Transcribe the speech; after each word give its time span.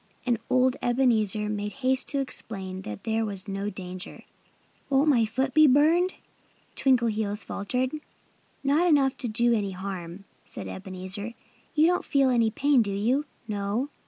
And 0.25 0.39
old 0.49 0.77
Ebenezer 0.81 1.47
made 1.47 1.73
haste 1.85 2.07
to 2.07 2.17
explain 2.21 2.81
that 2.81 3.03
there 3.03 3.23
was 3.23 3.47
no 3.47 3.69
danger. 3.69 4.23
"Won't 4.89 5.09
my 5.09 5.25
foot 5.25 5.53
be 5.53 5.67
burned?" 5.67 6.15
Twinkleheels 6.75 7.43
faltered. 7.45 7.91
"Not 8.63 8.87
enough 8.87 9.15
to 9.17 9.27
do 9.27 9.53
any 9.53 9.73
harm," 9.73 10.23
said 10.43 10.67
Ebenezer. 10.67 11.35
"You 11.75 11.85
don't 11.85 12.03
feel 12.03 12.29
any 12.31 12.49
pain, 12.49 12.81
do 12.81 12.91
you?" 12.91 13.25
"No!" 13.47 13.89